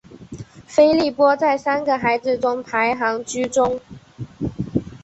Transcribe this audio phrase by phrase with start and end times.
[0.65, 3.79] 菲利波在三个孩子中排行居中。